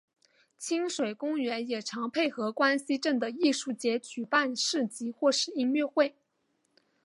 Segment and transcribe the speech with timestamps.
[0.57, 6.15] 亲水公园也常配合关西镇的艺术节举办市集或是音乐会。